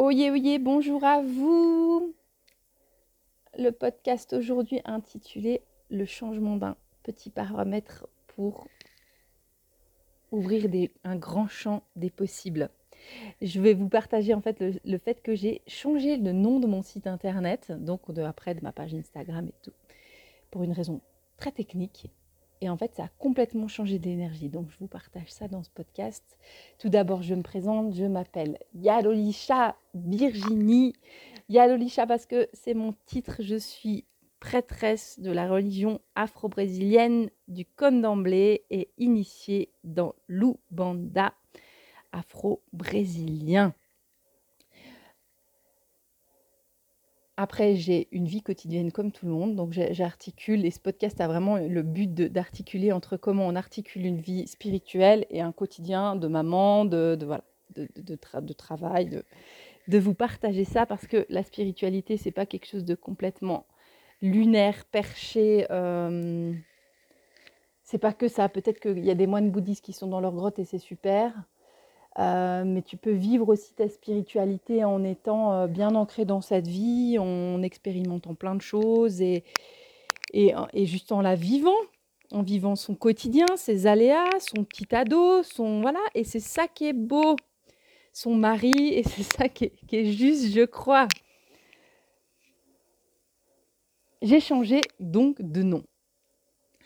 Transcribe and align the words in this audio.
Oyez, 0.00 0.30
oyez, 0.30 0.60
bonjour 0.60 1.02
à 1.02 1.20
vous. 1.20 2.14
Le 3.58 3.70
podcast 3.70 4.32
aujourd'hui 4.32 4.80
intitulé 4.84 5.60
Le 5.90 6.04
changement 6.04 6.54
d'un 6.54 6.76
petit 7.02 7.30
paramètre 7.30 8.06
pour 8.28 8.68
ouvrir 10.30 10.70
un 11.02 11.16
grand 11.16 11.48
champ 11.48 11.82
des 11.96 12.10
possibles. 12.10 12.70
Je 13.42 13.60
vais 13.60 13.74
vous 13.74 13.88
partager 13.88 14.34
en 14.34 14.40
fait 14.40 14.62
le, 14.84 14.98
fait 14.98 15.20
que 15.20 15.34
j'ai 15.34 15.62
changé 15.66 16.16
le 16.16 16.30
nom 16.30 16.60
de 16.60 16.68
mon 16.68 16.82
site 16.82 17.08
internet, 17.08 17.72
donc 17.72 18.12
de, 18.12 18.22
après 18.22 18.54
de 18.54 18.62
ma 18.62 18.70
page 18.70 18.94
Instagram 18.94 19.48
et 19.48 19.54
tout, 19.64 19.74
pour 20.52 20.62
une 20.62 20.70
raison 20.70 21.00
très 21.38 21.50
technique 21.50 22.06
et 22.60 22.68
en 22.68 22.76
fait, 22.76 22.94
ça 22.94 23.04
a 23.04 23.08
complètement 23.18 23.68
changé 23.68 23.98
d'énergie. 23.98 24.48
Donc, 24.48 24.70
je 24.70 24.78
vous 24.78 24.88
partage 24.88 25.30
ça 25.30 25.48
dans 25.48 25.62
ce 25.62 25.70
podcast. 25.70 26.38
Tout 26.78 26.88
d'abord, 26.88 27.22
je 27.22 27.34
me 27.34 27.42
présente. 27.42 27.94
Je 27.94 28.04
m'appelle 28.04 28.58
Yalolisha 28.74 29.76
Virginie. 29.94 30.94
Yalolisha 31.48 32.06
parce 32.06 32.26
que 32.26 32.48
c'est 32.52 32.74
mon 32.74 32.94
titre. 33.06 33.36
Je 33.40 33.56
suis 33.56 34.04
prêtresse 34.40 35.18
de 35.20 35.30
la 35.30 35.48
religion 35.48 36.00
afro-brésilienne 36.14 37.30
du 37.48 37.64
Condomblé 37.64 38.64
et 38.70 38.90
initiée 38.98 39.72
dans 39.84 40.14
l'Ubanda 40.28 41.34
afro-brésilien. 42.12 43.74
Après, 47.40 47.76
j'ai 47.76 48.08
une 48.10 48.26
vie 48.26 48.42
quotidienne 48.42 48.90
comme 48.90 49.12
tout 49.12 49.24
le 49.24 49.30
monde, 49.30 49.54
donc 49.54 49.70
j'articule, 49.70 50.66
et 50.66 50.72
ce 50.72 50.80
podcast 50.80 51.20
a 51.20 51.28
vraiment 51.28 51.56
le 51.56 51.82
but 51.84 52.12
d'articuler 52.12 52.90
entre 52.90 53.16
comment 53.16 53.46
on 53.46 53.54
articule 53.54 54.04
une 54.06 54.20
vie 54.20 54.48
spirituelle 54.48 55.24
et 55.30 55.40
un 55.40 55.52
quotidien 55.52 56.16
de 56.16 56.26
maman, 56.26 56.84
de, 56.84 57.16
voilà, 57.24 57.44
de, 57.76 58.52
travail, 58.54 59.22
de, 59.86 59.98
vous 59.98 60.14
partager 60.14 60.64
ça, 60.64 60.84
parce 60.84 61.06
que 61.06 61.26
la 61.28 61.44
spiritualité, 61.44 62.16
c'est 62.16 62.32
pas 62.32 62.44
quelque 62.44 62.66
chose 62.66 62.84
de 62.84 62.96
complètement 62.96 63.66
lunaire, 64.20 64.84
perché. 64.86 65.64
Euh, 65.70 66.52
c'est 67.84 67.98
pas 67.98 68.14
que 68.14 68.26
ça. 68.26 68.48
Peut-être 68.48 68.80
qu'il 68.80 69.04
y 69.04 69.12
a 69.12 69.14
des 69.14 69.28
moines 69.28 69.52
bouddhistes 69.52 69.84
qui 69.84 69.92
sont 69.92 70.08
dans 70.08 70.18
leur 70.18 70.32
grotte 70.32 70.58
et 70.58 70.64
c'est 70.64 70.78
super. 70.78 71.32
Euh, 72.18 72.64
mais 72.64 72.82
tu 72.82 72.96
peux 72.96 73.12
vivre 73.12 73.48
aussi 73.48 73.74
ta 73.74 73.88
spiritualité 73.88 74.84
en 74.84 75.04
étant 75.04 75.52
euh, 75.52 75.66
bien 75.68 75.94
ancré 75.94 76.24
dans 76.24 76.40
cette 76.40 76.66
vie, 76.66 77.16
en 77.18 77.62
expérimentant 77.62 78.34
plein 78.34 78.56
de 78.56 78.60
choses 78.60 79.20
et, 79.20 79.44
et, 80.32 80.86
juste 80.86 81.12
en 81.12 81.20
la 81.20 81.36
vivant, 81.36 81.76
en 82.32 82.42
vivant 82.42 82.74
son 82.74 82.96
quotidien, 82.96 83.46
ses 83.56 83.86
aléas, 83.86 84.28
son 84.40 84.64
petit 84.64 84.92
ado, 84.94 85.44
son 85.44 85.80
voilà. 85.80 86.00
Et 86.14 86.24
c'est 86.24 86.40
ça 86.40 86.66
qui 86.66 86.88
est 86.88 86.92
beau, 86.92 87.36
son 88.12 88.34
mari, 88.34 88.88
et 88.94 89.04
c'est 89.04 89.22
ça 89.22 89.48
qui 89.48 89.70
est, 89.92 90.12
juste, 90.12 90.52
je 90.52 90.64
crois. 90.64 91.06
J'ai 94.22 94.40
changé 94.40 94.80
donc 94.98 95.40
de 95.40 95.62
nom. 95.62 95.84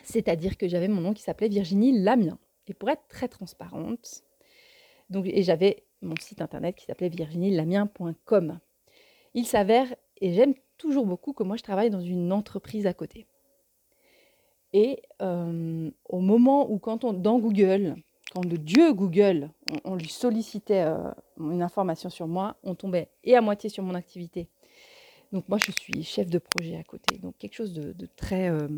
C'est-à-dire 0.05 0.59
que 0.59 0.69
j'avais 0.69 0.89
mon 0.89 1.01
nom 1.01 1.15
qui 1.15 1.23
s'appelait 1.23 1.49
Virginie 1.49 1.99
Lamien. 2.03 2.39
Et 2.67 2.75
pour 2.75 2.91
être 2.91 3.09
très 3.09 3.29
transparente, 3.29 4.23
et 5.25 5.43
j'avais 5.43 5.85
mon 6.01 6.17
site 6.21 6.41
internet 6.41 6.77
qui 6.77 6.87
s'appelait 6.87 7.09
virginielamien.com. 7.09 8.59
Il 9.35 9.47
s'avère, 9.47 9.95
et 10.21 10.33
j'aime 10.35 10.55
toujours 10.79 11.07
beaucoup, 11.07 11.33
que 11.33 11.43
moi 11.43 11.57
je 11.57 11.63
travaille 11.63 11.91
dans 11.91 12.01
une 12.01 12.33
entreprise 12.33 12.87
à 12.87 12.93
côté. 12.93 13.27
Et 14.73 15.03
euh, 15.21 15.91
au 16.07 16.21
moment 16.21 16.71
où, 16.71 16.79
quand 16.79 17.05
on, 17.05 17.13
dans 17.13 17.39
Google, 17.39 17.97
quand 18.33 18.45
le 18.45 18.57
dieu 18.57 18.93
Google, 18.93 19.51
on, 19.85 19.95
lui 19.95 20.09
sollicitait 20.09 20.85
euh, 20.85 21.11
une 21.39 21.63
information 21.63 22.09
sur 22.09 22.27
moi, 22.27 22.57
on 22.63 22.75
tombait 22.75 23.09
et 23.25 23.37
à 23.37 23.43
moitié 23.43 23.69
sur 23.69 23.83
mon 23.83 23.95
activité. 23.95 24.49
Donc 25.33 25.49
moi, 25.49 25.59
je 25.65 25.73
suis 25.73 26.03
chef 26.03 26.31
de 26.31 26.39
projet 26.39 26.77
à 26.77 26.85
côté. 26.85 27.19
Donc 27.19 27.37
quelque 27.39 27.55
chose 27.55 27.75
de, 27.75 27.95
très, 28.17 28.51
euh, 28.51 28.69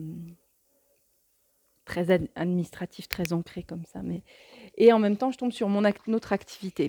très 1.85 2.11
administratif, 2.35 3.09
très 3.09 3.33
ancré 3.33 3.63
comme 3.63 3.85
ça. 3.93 4.01
Mais 4.03 4.23
et 4.77 4.93
en 4.93 4.99
même 4.99 5.17
temps, 5.17 5.31
je 5.31 5.39
tombe 5.39 5.53
sur 5.53 5.69
mon 5.69 5.85
autre 6.09 6.33
activité. 6.33 6.89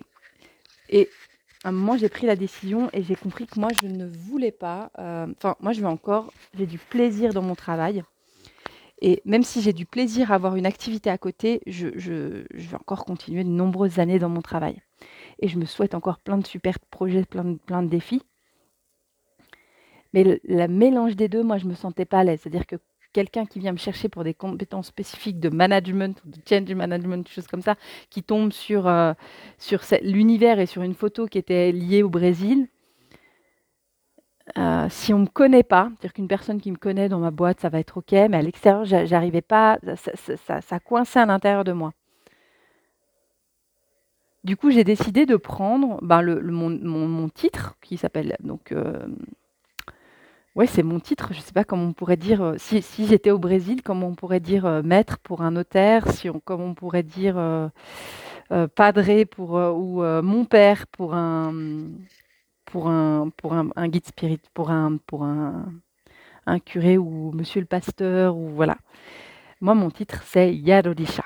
Et 0.89 1.09
à 1.63 1.69
un 1.69 1.71
moment, 1.71 1.97
j'ai 1.97 2.09
pris 2.09 2.27
la 2.27 2.35
décision 2.35 2.89
et 2.93 3.03
j'ai 3.03 3.15
compris 3.15 3.47
que 3.47 3.59
moi, 3.59 3.69
je 3.81 3.87
ne 3.87 4.05
voulais 4.05 4.51
pas. 4.51 4.91
Euh, 4.99 5.27
enfin, 5.37 5.55
moi, 5.59 5.73
je 5.73 5.81
veux 5.81 5.87
encore. 5.87 6.31
J'ai 6.57 6.65
du 6.65 6.77
plaisir 6.77 7.33
dans 7.33 7.41
mon 7.41 7.55
travail. 7.55 8.03
Et 9.01 9.21
même 9.25 9.43
si 9.43 9.61
j'ai 9.61 9.73
du 9.73 9.85
plaisir 9.85 10.31
à 10.31 10.35
avoir 10.35 10.55
une 10.55 10.65
activité 10.65 11.09
à 11.09 11.17
côté, 11.17 11.61
je, 11.67 11.87
vais 12.51 12.75
encore 12.75 13.03
continuer 13.05 13.43
de 13.43 13.49
nombreuses 13.49 13.99
années 13.99 14.19
dans 14.19 14.29
mon 14.29 14.41
travail. 14.41 14.81
Et 15.39 15.47
je 15.47 15.57
me 15.57 15.65
souhaite 15.65 15.95
encore 15.95 16.19
plein 16.19 16.37
de 16.37 16.47
super 16.47 16.79
projets, 16.79 17.25
plein 17.25 17.83
de 17.83 17.89
défis. 17.89 18.21
Mais 20.15 20.39
le, 20.43 20.67
mélange 20.69 21.17
des 21.17 21.27
deux, 21.27 21.43
moi, 21.43 21.57
je 21.57 21.65
ne 21.65 21.71
me 21.71 21.75
sentais 21.75 22.05
pas 22.05 22.19
à 22.19 22.23
l'aise. 22.23 22.39
C'est-à-dire 22.41 22.65
que 22.65 22.77
quelqu'un 23.15 23.45
qui 23.45 23.59
vient 23.59 23.71
me 23.71 23.77
chercher 23.77 24.09
pour 24.09 24.25
des 24.25 24.33
compétences 24.33 24.87
spécifiques 24.87 25.39
de 25.39 25.47
management 25.47 26.21
de 26.25 26.37
change 26.49 26.75
management, 26.75 27.25
des 27.25 27.31
choses 27.31 27.47
comme 27.47 27.61
ça, 27.61 27.75
qui 28.09 28.23
tombe 28.23 28.51
sur, 28.51 28.87
euh, 28.87 29.13
sur 29.57 29.79
l'univers 30.01 30.59
et 30.59 30.65
sur 30.65 30.81
une 30.81 30.93
photo 30.93 31.25
qui 31.25 31.37
était 31.37 31.71
liée 31.71 32.03
au 32.03 32.09
Brésil, 32.09 32.67
euh, 34.57 34.87
si 34.89 35.13
on 35.13 35.19
ne 35.19 35.23
me 35.23 35.29
connaît 35.29 35.63
pas, 35.63 35.87
c'est-à-dire 35.91 36.13
qu'une 36.13 36.27
personne 36.27 36.59
qui 36.59 36.71
me 36.71 36.75
connaît 36.75 37.07
dans 37.07 37.19
ma 37.19 37.31
boîte, 37.31 37.61
ça 37.61 37.69
va 37.69 37.79
être 37.79 37.99
OK, 37.99 38.11
mais 38.11 38.35
à 38.35 38.41
l'extérieur, 38.41 38.83
j'arrivais 38.83 39.41
pas, 39.41 39.79
ça, 39.95 40.59
ça, 40.61 40.79
coinçait 40.81 41.19
à 41.19 41.25
l'intérieur 41.25 41.63
de 41.63 41.71
moi. 41.71 41.93
Du 44.43 44.57
coup, 44.57 44.71
j'ai 44.71 44.83
décidé 44.83 45.25
de 45.25 45.37
prendre 45.37 45.99
ben, 46.01 46.21
mon, 46.41 46.69
mon, 47.07 47.29
titre, 47.29 47.77
qui 47.81 47.95
s'appelle 47.95 48.35
donc 48.41 48.73
euh, 48.73 49.07
Ouais, 50.55 50.67
c'est 50.67 50.83
mon 50.83 50.99
titre. 51.01 51.33
Je 51.33 51.39
ne 51.39 51.43
sais 51.43 51.51
pas 51.51 51.65
comment 51.65 51.83
on 51.83 51.93
pourrait 51.93 52.15
dire, 52.17 52.41
euh, 52.41 52.55
si 52.57 52.81
j'étais 53.07 53.31
au 53.31 53.39
Brésil, 53.39 53.81
comment 53.83 54.07
on 54.07 54.15
pourrait 54.15 54.39
dire, 54.39 54.65
euh, 54.65 54.81
maître 54.83 55.17
pour 55.19 55.41
un 55.41 55.51
notaire, 55.51 56.09
si 56.13 56.29
on 56.29 56.39
comment 56.39 56.65
on 56.67 56.73
pourrait 56.73 57.03
dire, 57.03 57.37
euh, 57.37 57.67
padre 58.75 59.23
pour, 59.25 59.53
ou 59.53 60.01
mon 60.23 60.45
père 60.45 60.87
pour 60.87 61.13
un 61.15 61.53
pour 62.65 62.87
un 62.89 63.29
pour 63.37 63.53
un 63.53 63.87
guide 63.89 64.05
spirit 64.07 64.39
pour 64.53 64.69
un 64.71 64.97
pour 65.07 65.23
un 65.23 65.73
un 66.47 66.59
curé 66.59 66.97
ou 66.97 67.31
monsieur 67.33 67.61
le 67.61 67.67
pasteur 67.67 68.37
ou 68.37 68.49
voilà. 68.49 68.77
Moi, 69.61 69.75
mon 69.75 69.91
titre, 69.91 70.23
c'est 70.25 70.55
Yarodisha. 70.55 71.25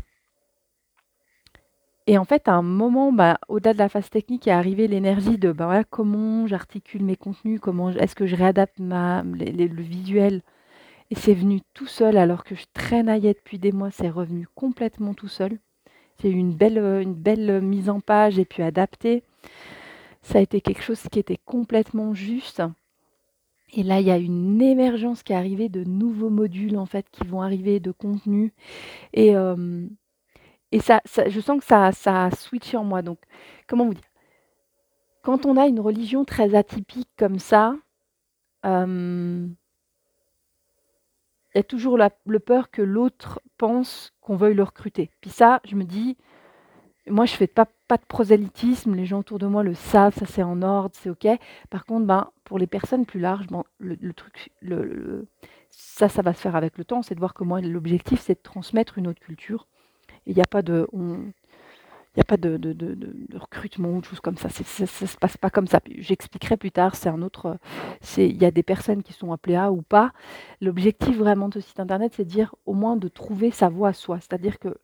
Et 2.07 2.17
en 2.17 2.25
fait, 2.25 2.47
à 2.47 2.53
un 2.53 2.61
moment, 2.61 3.13
bah, 3.13 3.39
au-delà 3.47 3.73
de 3.73 3.77
la 3.77 3.89
phase 3.89 4.09
technique 4.09 4.47
est 4.47 4.51
arrivée 4.51 4.87
l'énergie 4.87 5.37
de, 5.37 5.51
bah, 5.51 5.65
voilà, 5.65 5.83
comment 5.83 6.47
j'articule 6.47 7.03
mes 7.03 7.15
contenus, 7.15 7.59
comment 7.61 7.91
est-ce 7.91 8.15
que 8.15 8.25
je 8.25 8.35
réadapte 8.35 8.79
ma 8.79 9.23
le 9.23 9.81
visuel 9.81 10.41
et 11.11 11.15
c'est 11.15 11.33
venu 11.33 11.59
tout 11.73 11.87
seul 11.87 12.15
alors 12.15 12.45
que 12.45 12.55
je 12.55 12.63
traînaillais 12.73 13.33
depuis 13.33 13.59
des 13.59 13.73
mois, 13.73 13.91
c'est 13.91 14.09
revenu 14.09 14.47
complètement 14.55 15.13
tout 15.13 15.27
seul. 15.27 15.59
J'ai 16.21 16.29
eu 16.29 16.37
une 16.37 16.53
belle, 16.53 16.77
une 16.77 17.13
belle 17.13 17.61
mise 17.61 17.89
en 17.89 17.99
page 17.99 18.39
et 18.39 18.45
puis 18.45 18.63
adapté. 18.63 19.23
Ça 20.21 20.39
a 20.39 20.41
été 20.41 20.61
quelque 20.61 20.81
chose 20.81 21.01
qui 21.11 21.19
était 21.19 21.39
complètement 21.43 22.13
juste. 22.13 22.63
Et 23.73 23.83
là, 23.83 23.99
il 23.99 24.07
y 24.07 24.11
a 24.11 24.17
une 24.17 24.61
émergence 24.61 25.21
qui 25.21 25.33
est 25.33 25.35
arrivée 25.35 25.67
de 25.67 25.83
nouveaux 25.83 26.29
modules 26.29 26.77
en 26.77 26.85
fait 26.85 27.05
qui 27.11 27.27
vont 27.27 27.41
arriver 27.41 27.81
de 27.81 27.91
contenu 27.91 28.53
et 29.13 29.35
et 30.71 30.79
ça, 30.79 31.01
je 31.05 31.39
sens 31.39 31.59
que 31.59 31.65
ça 31.65 31.91
ça 31.91 32.25
a 32.25 32.31
switché 32.31 32.77
en 32.77 32.83
moi 32.83 33.01
donc 33.01 33.19
comment 33.67 33.85
vous 33.85 33.93
dire? 33.93 34.03
Quand 35.23 35.45
on 35.45 35.57
a 35.57 35.67
une 35.67 35.79
religion 35.79 36.25
très 36.25 36.55
atypique 36.55 37.09
comme 37.17 37.39
ça, 37.39 37.75
il 38.63 39.55
y 41.55 41.59
a 41.59 41.63
toujours 41.63 41.97
la 41.97 42.09
le 42.25 42.39
peur 42.39 42.71
que 42.71 42.81
l'autre 42.81 43.41
pense 43.57 44.13
qu'on 44.21 44.35
veuille 44.35 44.55
le 44.55 44.63
recruter. 44.63 45.11
Puis 45.21 45.29
ça, 45.29 45.61
je 45.65 45.75
me 45.75 45.83
dis 45.83 46.17
moi 47.07 47.25
je 47.25 47.33
fais 47.35 47.47
pas 47.47 47.65
de 47.65 48.05
prosélytisme, 48.07 48.95
les 48.95 49.05
gens 49.05 49.19
autour 49.19 49.39
de 49.39 49.47
moi 49.47 49.63
le 49.63 49.73
savent, 49.73 50.15
ça 50.15 50.25
c'est 50.25 50.43
en 50.43 50.61
ordre, 50.61 50.95
c'est 50.95 51.09
OK. 51.09 51.27
Par 51.69 51.85
contre, 51.85 52.05
ben, 52.05 52.31
pour 52.43 52.57
les 52.59 52.67
personnes 52.67 53.05
plus 53.05 53.19
larges, 53.19 53.47
le 53.79 54.13
truc 54.13 54.51
ça, 55.69 56.09
ça 56.09 56.21
va 56.21 56.33
se 56.33 56.41
faire 56.41 56.55
avec 56.55 56.77
le 56.77 56.85
temps, 56.85 57.01
c'est 57.01 57.15
de 57.15 57.19
voir 57.19 57.33
moi 57.41 57.61
l'objectif 57.61 58.19
c'est 58.21 58.35
de 58.35 58.41
transmettre 58.41 58.97
une 58.97 59.07
autre 59.07 59.19
culture. 59.19 59.67
Il 60.27 60.35
n'y 60.35 60.41
a 60.41 60.45
pas 60.45 60.61
de 60.61 60.87
il 62.15 62.17
y 62.17 62.21
a 62.21 62.25
pas 62.25 62.37
de 62.37 62.59
recrutement 63.37 63.89
ou 63.91 64.01
de 64.01 64.05
choses 64.05 64.19
comme 64.19 64.35
ça. 64.35 64.49
ça 64.49 64.85
se 64.85 65.17
passe 65.17 65.37
pas 65.37 65.49
comme 65.49 65.67
ça. 65.67 65.79
J'expliquerai 65.97 66.57
plus 66.57 66.71
tard, 66.71 66.95
c'est 66.95 67.07
un 67.07 67.21
autre, 67.21 67.57
il 68.17 68.41
y 68.41 68.45
a 68.45 68.51
des 68.51 68.63
personnes 68.63 69.01
qui 69.01 69.13
sont 69.13 69.31
appelées 69.31 69.55
à 69.55 69.71
ou 69.71 69.81
pas. 69.81 70.11
L'objectif 70.59 71.17
vraiment 71.17 71.47
de 71.47 71.55
ce 71.55 71.61
site 71.61 71.79
internet, 71.79 72.11
c'est 72.15 72.25
de 72.25 72.29
dire 72.29 72.53
au 72.65 72.73
moins 72.73 72.97
de 72.97 73.07
trouver 73.07 73.51
sa 73.51 73.69
voie 73.69 73.89
à 73.89 73.93
soi. 73.93 74.19
C'est-à-dire 74.19 74.59
que 74.59 74.75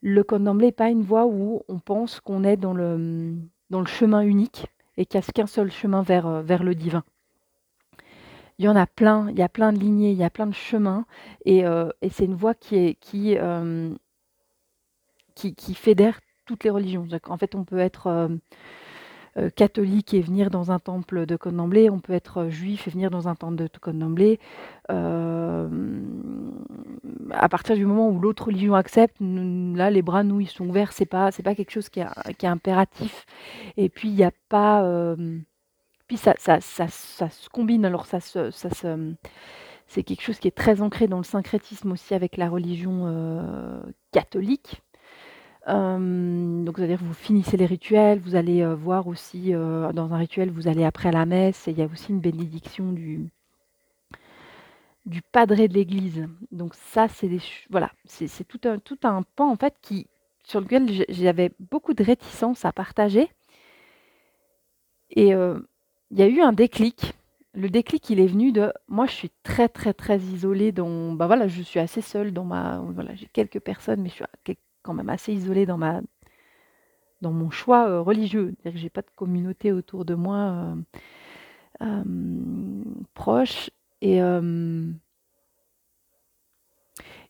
le 0.00 0.24
code 0.24 0.42
d'emblée 0.42 0.66
n'est 0.66 0.72
pas 0.72 0.90
une 0.90 1.02
voie 1.02 1.26
où 1.26 1.62
on 1.68 1.78
pense 1.78 2.20
qu'on 2.20 2.42
est 2.42 2.56
dans 2.56 2.74
le 2.74 3.36
dans 3.70 3.80
le 3.80 3.86
chemin 3.86 4.22
unique 4.22 4.66
et 4.96 5.06
qu'il 5.06 5.20
n'y 5.20 5.24
a 5.26 5.32
qu'un 5.32 5.46
seul 5.46 5.70
chemin 5.70 6.02
vers, 6.02 6.26
euh, 6.26 6.42
vers 6.42 6.64
le 6.64 6.74
divin. 6.74 7.04
Il 8.58 8.64
y 8.64 8.68
en 8.68 8.74
a 8.74 8.86
plein, 8.86 9.28
il 9.30 9.38
y 9.38 9.42
a 9.42 9.48
plein 9.48 9.72
de 9.72 9.78
lignées, 9.78 10.10
il 10.10 10.16
y 10.16 10.24
a 10.24 10.30
plein 10.30 10.46
de 10.46 10.54
chemins 10.54 11.06
et 11.44 11.64
euh, 11.64 11.90
et 12.02 12.08
c'est 12.08 12.24
une 12.24 12.34
voie 12.34 12.54
qui 12.54 12.76
est 12.78 13.38
euh, 13.40 13.94
qui 15.54 15.74
fédère 15.74 16.20
toutes 16.48 16.64
les 16.64 16.70
religions. 16.70 17.06
En 17.28 17.36
fait, 17.36 17.54
on 17.54 17.62
peut 17.62 17.78
être 17.78 18.08
euh, 18.08 18.28
euh, 19.36 19.50
catholique 19.50 20.14
et 20.14 20.22
venir 20.22 20.50
dans 20.50 20.72
un 20.72 20.78
temple 20.80 21.26
de 21.26 21.36
Côte-d'Emblée, 21.36 21.90
on 21.90 22.00
peut 22.00 22.14
être 22.14 22.38
euh, 22.38 22.50
juif 22.50 22.88
et 22.88 22.90
venir 22.90 23.10
dans 23.10 23.28
un 23.28 23.34
temple 23.36 23.56
de 23.56 23.68
Côte-d'Emblée. 23.80 24.40
à 24.88 25.68
partir 27.50 27.76
du 27.76 27.84
moment 27.84 28.08
où 28.08 28.18
l'autre 28.18 28.46
religion 28.46 28.74
accepte, 28.74 29.16
là, 29.20 29.90
les 29.90 30.02
bras, 30.02 30.24
nous, 30.24 30.40
ils 30.40 30.48
sont 30.48 30.66
ouverts. 30.66 30.92
C'est 30.92 31.06
pas, 31.06 31.30
pas 31.30 31.54
quelque 31.54 31.70
chose 31.70 31.90
qui 31.90 32.00
est, 32.00 32.44
impératif. 32.44 33.26
Et 33.76 33.90
puis, 33.90 34.08
il 34.08 34.14
n'y 34.14 34.24
a 34.24 34.32
pas. 34.48 35.14
puis, 36.08 36.16
ça, 36.16 36.34
ça, 36.38 36.60
ça, 36.60 36.88
ça, 36.88 37.28
se 37.28 37.48
combine. 37.50 37.84
Alors, 37.84 38.06
ça 38.06 38.20
ça 38.20 38.48
c'est 39.90 40.02
quelque 40.02 40.20
chose 40.20 40.38
qui 40.38 40.48
est 40.48 40.56
très 40.56 40.82
ancré 40.82 41.06
dans 41.06 41.16
le 41.16 41.24
syncrétisme 41.24 41.92
aussi 41.92 42.14
avec 42.14 42.36
la 42.36 42.48
religion 42.48 43.82
catholique 44.12 44.82
donc 45.68 46.78
c'est-à-dire 46.78 46.98
vous 47.02 47.14
finissez 47.14 47.56
les 47.56 47.66
rituels, 47.66 48.20
vous 48.20 48.36
allez, 48.36 48.64
voir 48.74 49.06
aussi, 49.06 49.52
dans 49.52 50.12
un 50.12 50.16
rituel, 50.16 50.50
vous 50.50 50.66
allez 50.68 50.84
après 50.84 51.12
la 51.12 51.26
messe 51.26 51.68
et 51.68 51.72
il 51.72 51.78
y 51.78 51.82
a 51.82 51.86
aussi 51.86 52.10
une 52.12 52.20
bénédiction 52.20 52.92
du 52.92 53.30
du 55.06 55.22
padré 55.22 55.68
de 55.68 55.74
l'église. 55.74 56.26
Donc 56.52 56.74
ça, 56.74 57.08
c'est 57.08 57.28
des 57.28 57.40
voilà, 57.70 57.90
c'est 58.06 58.46
tout 58.46 58.60
un 58.64 58.78
tout 58.78 58.98
un 59.04 59.22
pan 59.22 59.50
en 59.50 59.56
fait 59.56 59.74
qui 59.82 60.06
sur 60.44 60.60
lequel 60.60 61.04
j'avais 61.10 61.52
beaucoup 61.60 61.92
de 61.94 62.02
réticence 62.04 62.64
à 62.64 62.72
partager 62.72 63.30
et 65.10 65.28
il 66.10 66.18
y 66.18 66.22
a 66.22 66.26
eu 66.28 66.40
un 66.40 66.52
déclic. 66.52 67.14
Le 67.54 67.70
déclic, 67.70 68.08
il 68.10 68.20
est 68.20 68.26
venu 68.26 68.52
de 68.52 68.72
moi, 68.88 69.06
je 69.06 69.12
suis 69.12 69.30
très, 69.42 69.68
très, 69.68 69.92
très 69.92 70.18
isolée 70.18 70.70
dans 70.72 71.12
bah, 71.12 71.26
voilà, 71.26 71.48
je 71.48 71.62
suis 71.62 71.80
assez 71.80 72.00
seule 72.02 72.32
dans 72.32 72.44
ma 72.44 72.78
voilà, 72.78 73.14
j'ai 73.14 73.26
quelques 73.32 73.60
personnes, 73.60 74.00
mais 74.02 74.10
je 74.10 74.14
suis 74.14 74.24
quand 74.88 74.94
même 74.94 75.10
assez 75.10 75.34
isolée 75.34 75.66
dans 75.66 75.76
ma 75.76 76.00
dans 77.20 77.30
mon 77.30 77.50
choix 77.50 77.86
euh, 77.88 78.00
religieux. 78.00 78.54
C'est-à-dire 78.56 78.72
que 78.72 78.82
j'ai 78.82 78.88
pas 78.88 79.02
de 79.02 79.10
communauté 79.14 79.70
autour 79.70 80.06
de 80.06 80.14
moi 80.14 80.36
euh, 80.36 80.74
euh, 81.82 82.04
proche. 83.12 83.68
Et, 84.00 84.20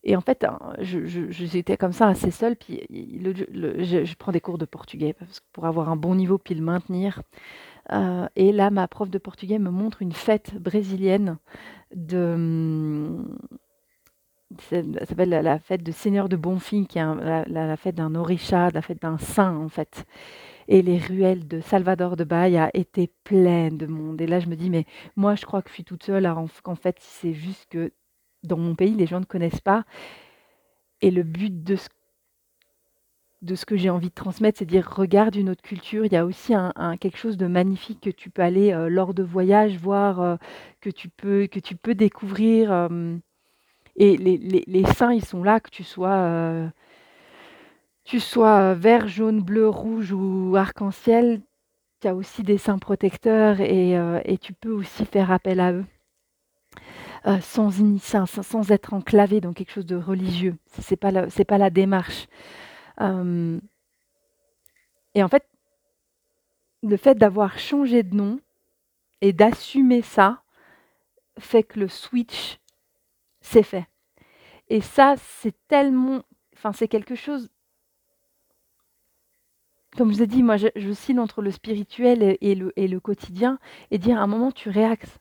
et 0.05 0.15
en 0.15 0.21
fait, 0.21 0.45
hein, 0.45 0.59
j'étais 0.81 1.79
comme 1.79 1.93
ça 1.93 2.07
assez 2.09 2.31
seule. 2.31 2.57
Puis 2.57 2.87
je, 2.91 4.15
prends 4.17 4.33
des 4.33 4.41
cours 4.41 4.59
de 4.59 4.67
portugais 4.67 5.17
pour 5.53 5.65
avoir 5.65 5.89
un 5.89 5.97
bon 5.97 6.15
niveau 6.15 6.39
puis 6.39 6.55
le 6.55 6.63
maintenir. 6.63 7.23
et 8.37 8.53
là, 8.53 8.71
ma 8.71 8.87
prof 8.87 9.09
de 9.11 9.19
portugais 9.19 9.59
me 9.59 9.71
montre 9.71 10.03
une 10.03 10.13
fête 10.13 10.55
brésilienne 10.57 11.39
de 11.95 13.17
ça 14.61 15.07
s'appelle 15.07 15.31
la, 15.31 15.59
fête 15.59 15.83
de 15.83 15.93
Seigneur 15.93 16.29
de 16.29 16.37
Bonfim, 16.37 16.85
qui 16.85 16.99
est 16.99 17.05
la, 17.47 17.77
fête 17.77 17.95
d'un 17.95 18.15
orisha, 18.15 18.71
la 18.71 18.83
fête 18.83 19.03
d'un 19.03 19.19
saint 19.19 19.57
en 19.57 19.69
fait. 19.69 20.05
Et 20.69 20.83
les 20.83 20.99
ruelles 20.99 21.49
de 21.49 21.61
Salvador 21.61 22.17
de 22.17 22.25
Bahia 22.25 22.71
étaient 22.75 23.11
pleines 23.25 23.79
de 23.79 23.87
monde. 23.87 24.21
Et 24.21 24.27
là, 24.27 24.39
je 24.39 24.49
me 24.49 24.57
dis, 24.57 24.69
mais 24.69 24.85
moi, 25.17 25.35
je 25.35 25.47
crois 25.47 25.63
que 25.63 25.71
je 25.71 25.75
suis 25.75 25.85
toute 25.85 26.03
seule. 26.03 26.27
Alors 26.27 26.47
qu'en 26.63 26.75
fait, 26.75 26.99
c'est 27.01 27.33
juste 27.33 27.67
que 27.71 27.91
dans 28.45 28.59
mon 28.59 28.75
pays, 28.75 28.95
les 28.95 29.07
gens 29.07 29.21
ne 29.21 29.25
connaissent 29.25 29.63
pas. 29.63 29.85
Et 31.01 31.11
le 31.11 31.23
but 31.23 31.65
de 31.65 31.77
ce, 31.77 33.65
que 33.65 33.77
j'ai 33.77 33.89
envie 33.89 34.11
de 34.11 34.15
transmettre, 34.15 34.59
c'est 34.59 34.67
de 34.67 34.71
dire, 34.71 34.91
regarde 34.95 35.37
une 35.37 35.49
autre 35.49 35.63
culture. 35.63 36.05
Il 36.05 36.13
y 36.13 36.17
a 36.17 36.27
aussi 36.27 36.53
quelque 37.01 37.17
chose 37.17 37.39
de 37.39 37.47
magnifique 37.47 38.01
que 38.03 38.11
tu 38.11 38.29
peux 38.29 38.43
aller 38.43 38.73
euh, 38.73 38.89
lors 38.91 39.15
de 39.15 39.23
voyages 39.23 39.79
voir, 39.79 40.21
euh, 40.21 40.37
que, 40.81 40.91
tu 40.91 41.09
peux, 41.09 41.47
que 41.47 41.61
tu 41.61 41.77
peux 41.77 41.95
découvrir. 41.95 42.73
Euh, 42.73 43.17
et 43.99 44.17
les, 44.17 44.39
les, 44.39 44.65
les 44.67 44.85
saints, 44.85 45.13
ils 45.13 45.25
sont 45.25 45.43
là, 45.43 45.59
que 45.59 45.71
tu 45.71 45.83
sois, 45.83 46.15
euh, 46.15 46.69
sois 48.05 48.75
vert, 48.75 49.09
jaune, 49.09 49.43
bleu, 49.43 49.69
rouge 49.69 50.13
ou 50.13 50.55
arc-en-ciel, 50.57 51.43
tu 52.01 52.07
as 52.07 52.15
aussi 52.15 52.45
des 52.45 52.59
saints 52.59 52.79
protecteurs 52.79 53.61
et, 53.61 53.99
euh, 53.99 54.21
tu 54.41 54.53
peux 54.53 54.71
aussi 54.71 55.05
faire 55.05 55.33
appel 55.33 55.59
à 55.59 55.73
eux. 55.73 55.85
Euh, 57.27 57.41
sans, 57.41 57.73
sans, 57.99 58.27
sans, 58.27 58.71
être 58.71 58.95
enclavé 58.95 59.41
dans 59.41 59.53
quelque 59.53 59.73
chose 59.73 59.87
de 59.87 59.97
religieux. 59.97 60.55
Ce 60.81 60.95
n'est 60.95 61.45
pas 61.45 61.59
la 61.59 61.71
démarche. 61.71 62.29
et 63.01 63.03
en 65.23 65.29
fait, 65.29 65.45
le 66.85 66.97
fait 66.97 67.17
d'avoir 67.17 67.59
changé 67.59 68.05
de 68.05 68.15
nom 68.15 68.39
et 69.21 69.33
d'assumer 69.33 70.03
ça 70.03 70.45
fait 71.41 71.65
que 71.65 71.81
le 71.81 71.89
switch 71.89 72.61
c'est 73.49 73.63
fait. 73.63 73.87
Et 74.69 74.81
ça, 74.81 75.15
c'est 75.17 75.55
tellement, 75.69 76.23
enfin, 76.55 76.73
c'est 76.73 76.89
quelque 76.89 77.15
chose. 77.15 77.49
Comme 79.97 80.11
je 80.11 80.17
vous 80.17 80.23
ai 80.23 80.27
dit, 80.27 80.43
moi, 80.43 80.59
je, 80.59 80.69
je 80.77 81.19
entre 81.19 81.41
le 81.41 81.51
spirituel 81.51 82.37
et, 82.41 82.55
le, 82.55 82.73
et 82.77 82.87
le 82.87 83.01
quotidien, 83.01 83.59
et 83.91 83.99
dire 83.99 84.19
à 84.19 84.23
un 84.23 84.27
moment, 84.27 84.53
tu 84.53 84.69
réaxes, 84.69 85.19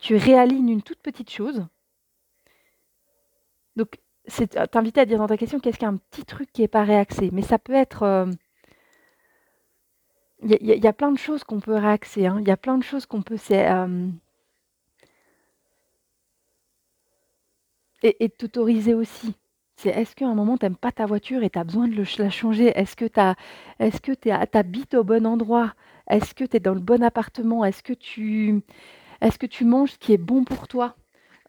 tu 0.00 0.16
réalignes 0.16 0.70
une 0.70 0.82
toute 0.82 0.98
petite 1.00 1.30
chose. 1.30 1.66
Donc, 3.76 4.00
c'est 4.26 4.70
t'inviter 4.70 5.00
à 5.00 5.06
dire 5.06 5.18
dans 5.18 5.28
ta 5.28 5.36
question, 5.36 5.60
qu'est-ce 5.60 5.78
qu'un 5.78 5.96
petit 5.96 6.24
truc 6.24 6.52
qui 6.52 6.62
n'est 6.62 6.68
pas 6.68 6.82
réaxé? 6.82 7.30
Mais 7.32 7.42
ça 7.42 7.58
peut 7.58 7.74
être. 7.74 8.02
Euh, 8.02 8.26
il 10.42 10.66
y, 10.66 10.86
a 10.86 10.92
plein 10.92 11.10
de 11.10 11.18
choses 11.18 11.42
qu'on 11.42 11.58
peut 11.58 11.74
réaxer. 11.74 12.26
Hein. 12.26 12.38
Il 12.40 12.46
y 12.46 12.50
a 12.52 12.56
plein 12.56 12.78
de 12.78 12.84
choses 12.84 13.06
qu'on 13.06 13.22
peut. 13.22 13.38
Euh, 13.50 14.08
Et, 18.02 18.28
t'autoriser 18.28 18.94
aussi. 18.94 19.34
C'est 19.76 19.90
est-ce 19.90 20.14
qu'à 20.14 20.26
un 20.26 20.34
moment, 20.34 20.56
tu 20.56 20.68
pas 20.70 20.92
ta 20.92 21.06
voiture 21.06 21.42
et 21.42 21.50
tu 21.50 21.58
as 21.58 21.64
besoin 21.64 21.88
de 21.88 21.96
la 22.18 22.30
changer? 22.30 22.72
Est-ce 22.76 22.96
que 22.96 23.04
tu 24.12 24.16
tu 24.20 24.30
habites 24.30 24.94
au 24.94 25.04
bon 25.04 25.26
endroit? 25.26 25.74
Est-ce 26.08 26.34
que 26.34 26.44
tu 26.44 26.56
es 26.56 26.60
dans 26.60 26.74
le 26.74 26.80
bon 26.80 27.02
appartement? 27.02 27.64
Est-ce 27.64 27.82
que 27.82 27.92
tu 27.92 28.62
est-ce 29.20 29.38
que 29.38 29.46
tu 29.46 29.64
manges 29.64 29.92
ce 29.92 29.98
qui 29.98 30.12
est 30.12 30.18
bon 30.18 30.44
pour 30.44 30.68
toi? 30.68 30.96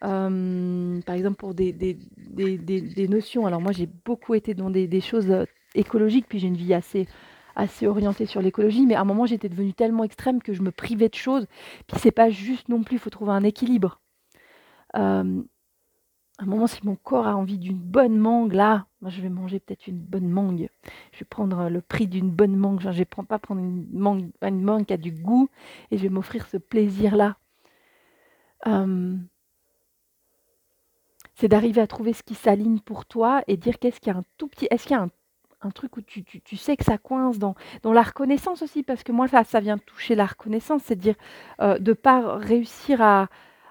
Par 0.01 1.15
exemple, 1.15 1.36
pour 1.38 1.53
des, 1.53 1.74
des, 1.74 1.98
des, 2.18 2.58
des, 2.58 3.08
notions. 3.08 3.46
Alors 3.46 3.62
moi, 3.62 3.74
j'ai 3.74 3.88
beaucoup 4.06 4.34
été 4.34 4.53
dans 4.53 4.70
des, 4.70 5.01
choses 5.01 5.29
euh, 5.29 5.46
écologiques, 5.75 6.25
puis 6.27 6.39
j'ai 6.39 6.48
une 6.48 6.58
vie 6.58 6.74
assez 6.74 7.08
assez 7.56 7.88
orientée 7.88 8.25
sur 8.25 8.41
l'écologie, 8.41 8.86
mais 8.86 8.96
à 8.96 9.01
un 9.01 9.06
moment 9.06 9.25
j'étais 9.25 9.50
devenue 9.50 9.74
tellement 9.74 10.06
extrême 10.06 10.41
que 10.41 10.53
je 10.53 10.62
me 10.62 10.72
privais 10.72 11.10
de 11.10 11.15
choses. 11.15 11.46
Puis 11.88 12.00
c'est 12.00 12.12
pas 12.12 12.29
juste 12.29 12.70
non 12.70 12.84
plus, 12.84 12.96
il 12.96 13.00
faut 13.00 13.10
trouver 13.10 13.34
un 13.34 13.44
équilibre 13.44 14.00
un 16.39 16.46
moment, 16.46 16.67
si 16.67 16.86
mon 16.86 16.96
corps 16.96 17.27
a 17.27 17.36
envie 17.36 17.58
d'une 17.58 17.77
bonne 17.77 18.17
mangue, 18.17 18.53
là, 18.53 18.86
moi, 19.01 19.12
je 19.12 19.22
vais 19.22 19.29
manger 19.29 19.60
peut-être 19.60 19.88
une 19.88 20.00
bonne 20.00 20.29
mangue. 20.29 20.69
Je 21.12 21.19
vais 21.19 21.25
prendre 21.25 21.69
le 21.69 21.81
prix 21.81 22.08
d'une 22.08 22.31
bonne 22.31 22.55
mangue, 22.55 22.79
je 22.79 22.88
ne 22.88 22.93
vais 22.93 23.05
pas 23.05 23.39
prendre 23.39 23.62
une 23.62 23.88
mangue, 23.91 24.29
une 24.41 24.63
mangue 24.63 24.86
qui 24.86 24.93
a 24.93 24.98
du 24.98 25.12
goût 25.12 25.50
et 25.91 25.98
je 25.98 26.03
vais 26.03 26.10
m'offrir 26.10 26.48
ce 26.48 26.58
plaisir-là. 26.58 27.38
Euh, 28.67 29.15
c'est 31.36 31.50
d'arriver 31.50 31.81
à 31.81 31.88
trouver 31.88 32.13
ce 32.13 32.24
qui 32.24 32.36
s'aligne 32.36 32.79
pour 32.79 33.05
toi 33.05 33.41
et 33.48 33.58
dire 33.58 33.77
qu'est-ce 33.77 34.00
qu'il 34.00 34.12
y 34.12 34.15
a 34.15 34.19
un 34.19 34.25
tout 34.38 34.48
petit, 34.48 34.67
est-ce 34.72 34.84
qu'il 34.84 34.96
y 34.96 35.00
a 35.00 35.08
un, 35.62 35.72
truc 35.72 35.98
où 35.98 36.01
tu, 36.01 36.24
sais 36.55 36.77
que 36.77 36.86
ça 36.86 36.98
coince 36.98 37.38
dans, 37.38 37.55
la 37.84 38.01
reconnaissance 38.01 38.62
aussi, 38.62 38.84
parce 38.84 39.03
que 39.03 39.12
moi, 39.12 39.27
ça, 39.27 39.60
vient 39.60 39.77
toucher 39.77 40.15
la 40.15 40.25
reconnaissance, 40.25 40.84
c'est 40.86 40.96
dire 40.96 41.15
euh, 41.62 41.79
de 41.79 41.91
pas 41.91 42.38
réussir 42.38 43.01
à, 43.01 43.27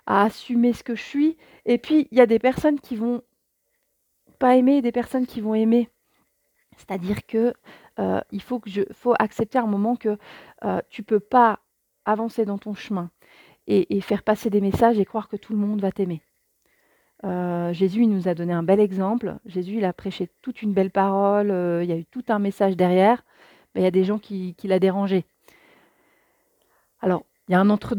à 0.08 0.24
assumer 0.24 0.72
ce 0.72 0.82
que 0.82 0.96
je 0.96 1.02
suis. 1.02 1.36
Et 1.66 1.78
puis, 1.78 2.08
il 2.10 2.18
y 2.18 2.20
a 2.20 2.26
des 2.26 2.38
personnes 2.38 2.80
qui 2.80 2.96
vont 2.96 3.22
pas 4.38 4.56
aimer 4.56 4.78
et 4.78 4.82
des 4.82 4.90
personnes 4.90 5.26
qui 5.26 5.40
vont 5.40 5.54
aimer. 5.54 5.90
C'est-à-dire 6.76 7.26
que 7.26 7.52
euh, 8.00 8.20
il 8.32 8.40
faut 8.40 8.58
que 8.58 8.70
je, 8.70 8.82
faut 8.92 9.14
accepter 9.18 9.58
un 9.58 9.66
moment 9.66 9.96
que 9.96 10.16
euh, 10.64 10.80
tu 10.88 11.02
peux 11.02 11.20
pas 11.20 11.60
avancer 12.06 12.46
dans 12.46 12.56
ton 12.56 12.74
chemin 12.74 13.10
et, 13.66 14.00
faire 14.00 14.22
passer 14.22 14.48
des 14.48 14.62
messages 14.62 14.98
et 14.98 15.04
croire 15.04 15.28
que 15.28 15.36
tout 15.36 15.52
le 15.52 15.58
monde 15.58 15.82
va 15.82 15.92
t'aimer. 15.92 16.22
Euh, 17.24 17.74
Jésus 17.74 18.04
il 18.04 18.08
nous 18.08 18.28
a 18.28 18.34
donné 18.34 18.54
un 18.54 18.62
bel 18.62 18.80
exemple. 18.80 19.36
Jésus 19.44 19.76
il 19.76 19.84
a 19.84 19.92
prêché 19.92 20.30
toute 20.40 20.62
une 20.62 20.72
belle 20.72 20.90
parole. 20.90 21.48
il 21.82 21.88
y 21.90 21.92
a 21.92 21.98
eu 21.98 22.06
tout 22.06 22.24
un 22.28 22.38
message 22.38 22.76
derrière. 22.76 23.24
Mais 23.74 23.82
il 23.82 23.84
y 23.84 23.88
a 23.88 23.90
des 23.90 24.04
gens 24.04 24.18
qui, 24.18 24.54
qui 24.54 24.68
l'a 24.68 24.78
dérangé. 24.78 25.26
Alors 27.00 27.26
il 27.48 27.52
y 27.52 27.54
a 27.56 27.60
un 27.60 27.68
entre 27.68 27.94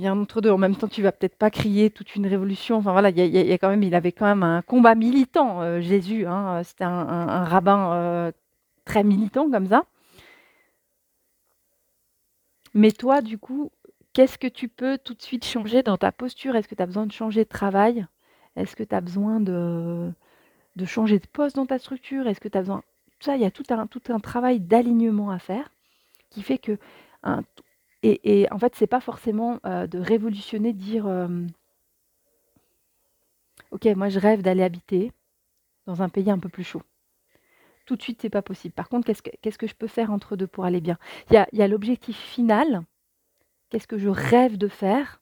y 0.00 0.08
entre 0.08 0.40
deux. 0.40 0.50
En 0.50 0.58
même 0.58 0.76
temps, 0.76 0.88
tu 0.88 1.02
vas 1.02 1.12
peut-être 1.12 1.36
pas 1.36 1.50
crier 1.50 1.90
toute 1.90 2.14
une 2.16 2.26
révolution. 2.26 2.76
Enfin 2.76 2.92
voilà, 2.92 3.10
il, 3.10 3.18
y 3.18 3.52
a, 3.52 3.58
quand 3.58 3.70
même, 3.70 3.82
il 3.82 3.94
avait 3.94 4.12
quand 4.12 4.26
même 4.26 4.42
un 4.42 4.62
combat 4.62 4.94
militant, 4.94 5.62
euh, 5.62 5.80
Jésus. 5.80 6.26
Hein. 6.26 6.62
C'était 6.64 6.84
un, 6.84 7.44
rabbin 7.44 7.92
euh, 7.92 8.32
très 8.84 9.04
militant 9.04 9.50
comme 9.50 9.66
ça. 9.66 9.84
Mais 12.74 12.92
toi, 12.92 13.22
du 13.22 13.38
coup, 13.38 13.70
qu'est-ce 14.12 14.38
que 14.38 14.46
tu 14.46 14.68
peux 14.68 14.98
tout 14.98 15.14
de 15.14 15.22
suite 15.22 15.44
changer 15.44 15.82
dans 15.82 15.96
ta 15.96 16.12
posture? 16.12 16.56
Est-ce 16.56 16.68
que 16.68 16.74
tu 16.74 16.82
as 16.82 16.86
besoin 16.86 17.06
de 17.06 17.12
changer 17.12 17.44
de 17.44 17.48
travail? 17.48 18.06
Est-ce 18.56 18.76
que 18.76 18.82
tu 18.84 18.94
as 18.94 19.00
besoin 19.00 19.40
de, 19.40 20.12
changer 20.84 21.18
de 21.18 21.26
poste 21.26 21.56
dans 21.56 21.66
ta 21.66 21.78
structure? 21.78 22.26
Est-ce 22.26 22.40
que 22.40 22.48
tu 22.48 22.58
as 22.58 22.62
besoin... 22.62 22.82
Ça, 23.20 23.36
il 23.36 23.42
y 23.42 23.44
a 23.44 23.50
tout 23.50 23.64
un, 23.70 24.20
travail 24.20 24.60
d'alignement 24.60 25.30
à 25.30 25.38
faire 25.38 25.70
qui 26.30 26.42
fait 26.42 26.58
que 26.58 26.78
et, 28.02 28.46
en 28.52 28.58
fait, 28.58 28.74
c'est 28.76 28.86
pas 28.86 29.00
forcément 29.00 29.58
euh, 29.66 29.86
de 29.86 29.98
révolutionner, 29.98 30.72
dire 30.72 31.06
euh, 31.06 31.46
Ok, 33.70 33.86
moi 33.96 34.08
je 34.08 34.18
rêve 34.18 34.42
d'aller 34.42 34.62
habiter 34.62 35.12
dans 35.86 36.00
un 36.02 36.08
pays 36.08 36.30
un 36.30 36.38
peu 36.38 36.48
plus 36.48 36.64
chaud. 36.64 36.82
Tout 37.86 37.96
de 37.96 38.02
suite, 38.02 38.20
c'est 38.20 38.30
pas 38.30 38.42
possible. 38.42 38.74
Par 38.74 38.88
contre, 38.88 39.06
qu'est-ce 39.06 39.58
que, 39.58 39.66
je 39.66 39.74
peux 39.74 39.86
faire 39.86 40.10
entre 40.10 40.36
deux 40.36 40.46
pour 40.46 40.64
aller 40.64 40.80
bien? 40.80 40.98
Il 41.30 41.46
y 41.52 41.62
a, 41.62 41.68
l'objectif 41.68 42.16
final. 42.16 42.82
Qu'est-ce 43.70 43.86
que 43.86 43.98
je 43.98 44.08
rêve 44.08 44.58
de 44.58 44.68
faire? 44.68 45.20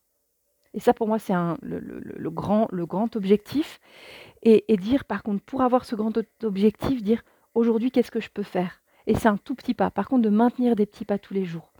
Et 0.74 0.80
ça, 0.80 0.92
pour 0.92 1.08
moi, 1.08 1.18
c'est 1.18 1.34
le, 1.62 2.30
grand, 2.30 3.16
objectif. 3.16 3.80
Et 4.42 4.76
dire, 4.76 5.04
par 5.04 5.22
contre, 5.22 5.44
pour 5.44 5.62
avoir 5.62 5.84
ce 5.84 5.94
grand 5.94 6.12
objectif, 6.42 7.02
dire 7.02 7.22
aujourd'hui, 7.54 7.90
qu'est-ce 7.90 8.10
que 8.10 8.20
je 8.20 8.30
peux 8.30 8.42
faire? 8.42 8.82
Et 9.06 9.14
c'est 9.14 9.28
un 9.28 9.36
tout 9.36 9.54
petit 9.54 9.74
pas. 9.74 9.90
Par 9.90 10.08
contre, 10.08 10.22
de 10.22 10.30
maintenir 10.30 10.74
des 10.74 10.86
petits 10.86 11.04
pas 11.04 11.18
tous 11.18 11.34
les 11.34 11.44
jours. 11.44 11.72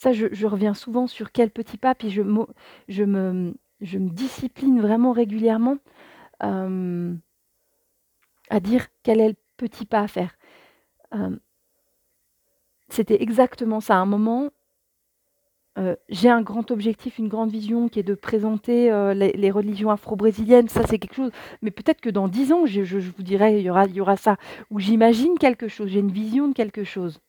Ça, 0.00 0.12
je, 0.12 0.46
reviens 0.46 0.72
souvent 0.72 1.06
sur 1.06 1.30
quel 1.30 1.50
petit 1.50 1.76
pas, 1.76 1.94
puis 1.94 2.08
je, 2.08 2.22
me, 2.22 3.54
discipline 3.78 4.80
vraiment 4.80 5.12
régulièrement 5.12 5.76
euh, 6.42 7.14
à 8.48 8.60
dire 8.60 8.86
quel 9.02 9.20
est 9.20 9.28
le 9.28 9.36
petit 9.58 9.84
pas 9.84 10.00
à 10.00 10.08
faire. 10.08 10.34
Euh, 11.14 11.36
c'était 12.88 13.22
exactement 13.22 13.80
ça. 13.80 13.96
À 13.96 13.98
un 13.98 14.06
moment, 14.06 14.48
euh, 15.76 15.96
j'ai 16.08 16.30
un 16.30 16.40
grand 16.40 16.70
objectif, 16.70 17.18
une 17.18 17.28
grande 17.28 17.50
vision 17.50 17.90
qui 17.90 18.00
est 18.00 18.02
de 18.02 18.14
présenter 18.14 18.88
les, 19.14 19.50
religions 19.50 19.90
afro-brésiliennes. 19.90 20.68
Ça, 20.68 20.86
c'est 20.86 20.98
quelque 20.98 21.16
chose. 21.16 21.32
Mais 21.60 21.70
peut-être 21.70 22.00
que 22.00 22.08
dans 22.08 22.26
dix 22.26 22.54
ans, 22.54 22.64
je, 22.64 22.80
vous 22.96 23.22
dirais, 23.22 23.60
il 23.60 23.66
y 23.66 23.68
aura, 23.68 23.84
il 23.84 23.96
y 23.96 24.00
aura 24.00 24.16
ça. 24.16 24.38
Ou 24.70 24.80
j'imagine 24.80 25.36
quelque 25.38 25.68
chose, 25.68 25.90
j'ai 25.90 26.00
une 26.00 26.10
vision 26.10 26.48
de 26.48 26.54
quelque 26.54 26.84
chose. 26.84 27.20